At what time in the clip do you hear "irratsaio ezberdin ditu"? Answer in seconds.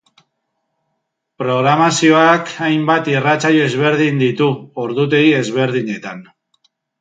3.11-4.49